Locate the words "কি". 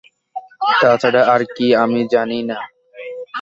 1.55-1.67